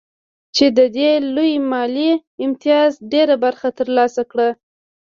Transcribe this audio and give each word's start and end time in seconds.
چې 0.55 0.65
د 0.77 0.79
دې 0.97 1.11
لوی 1.35 1.53
مالي 1.71 2.11
امتياز 2.45 2.91
ډېره 3.11 3.35
برخه 3.43 3.67
ترلاسه 3.79 4.21
کړو 4.31 4.49